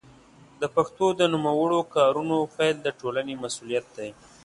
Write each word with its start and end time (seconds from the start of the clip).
د 0.61 0.63
پښتو 0.75 1.05
د 1.19 1.21
نوموړو 1.33 1.79
کارونو 1.95 2.37
پيل 2.55 2.75
د 2.81 2.87
ټولنې 2.99 3.33
مسوولیت 3.43 3.85
دی. 3.97 4.09